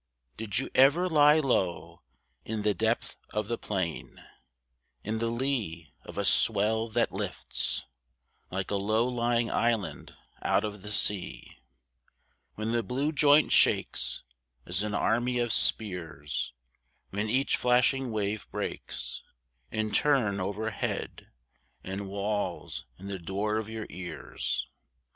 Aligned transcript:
Did 0.35 0.57
you 0.57 0.71
ever 0.73 1.07
lie 1.07 1.39
low 1.39 2.01
In 2.43 2.63
the 2.63 2.73
depth 2.73 3.17
of 3.29 3.47
the 3.47 3.57
plain, 3.59 4.19
& 4.63 5.03
In 5.03 5.19
the 5.19 5.27
lee 5.27 5.93
of 6.05 6.17
a 6.17 6.25
swell 6.25 6.89
that 6.89 7.11
lifts 7.11 7.85
Like 8.49 8.71
a 8.71 8.77
low 8.77 9.07
lying 9.07 9.51
island 9.51 10.15
out 10.41 10.63
of 10.63 10.81
the 10.81 10.91
sea, 10.91 11.55
When 12.55 12.71
the 12.71 12.81
blue 12.81 13.11
joint 13.11 13.51
shakes 13.51 14.23
As 14.65 14.81
an 14.81 14.95
army 14.95 15.37
of 15.37 15.53
spears; 15.53 16.51
When 17.11 17.29
each 17.29 17.55
flashing 17.55 18.09
wave 18.09 18.49
breaks 18.49 19.21
In 19.69 19.91
turn 19.91 20.39
overhead 20.39 21.27
And 21.83 22.09
wails 22.09 22.87
in 22.97 23.05
the 23.07 23.19
door 23.19 23.57
of 23.57 23.69
your 23.69 23.85
ears 23.91 24.65